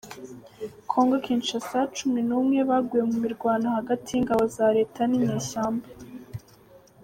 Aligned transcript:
kongo 0.91 1.15
Kinshasa 1.25 1.79
Cumi 1.95 2.19
Numwe 2.27 2.59
baguye 2.69 3.03
mu 3.09 3.15
mirwano 3.25 3.67
hagati 3.77 4.07
y’ingabo 4.11 4.43
za 4.55 4.67
Leta 4.77 5.01
ninyeshyamba 5.07 5.87